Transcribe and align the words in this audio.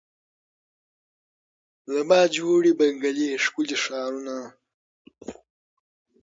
له 1.93 2.01
ما 2.09 2.21
جوړي 2.35 2.71
بنګلې 2.79 3.29
ښکلي 3.43 3.77
ښارونه 3.83 4.35